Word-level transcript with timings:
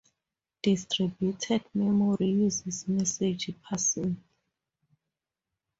Distributed 0.63 1.63
memory 1.75 2.29
uses 2.31 2.87
message 2.87 3.51
passing. 3.61 4.17